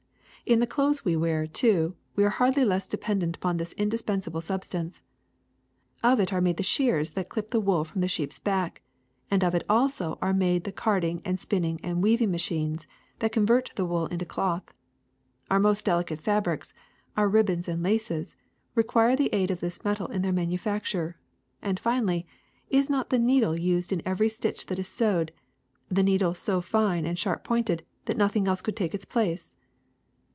[0.47, 5.01] *^In the clothes we wear, too, we are" hardly less dependent upon this indispensable substance.
[6.03, 8.81] Of it are made the shears that clip the wool from the sheep's back,
[9.29, 12.85] and of it also are made the carding and spinning and weaving machines
[13.19, 14.73] that convert the wool into cloth.
[15.51, 16.73] Our most delicate fabrics,
[17.15, 18.35] our ribbons and laces,
[18.75, 21.17] require the aid of this metal in their manufacture;
[21.61, 22.25] and, finally,
[22.69, 25.31] is not the needle used in every stitch that is sewed,
[25.87, 29.53] the needle so fine and sharp pointed that nothing else could take its place?''